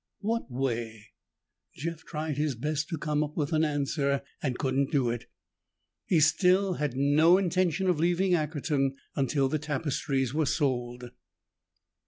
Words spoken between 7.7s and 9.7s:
of leaving Ackerton until the